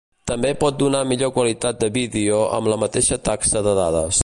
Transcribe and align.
També 0.29 0.51
pot 0.63 0.79
donar 0.83 1.01
millor 1.09 1.31
qualitat 1.35 1.79
de 1.85 1.91
vídeo 1.99 2.41
amb 2.57 2.73
la 2.73 2.81
mateixa 2.87 3.21
taxa 3.31 3.65
de 3.69 3.79
dades. 3.85 4.19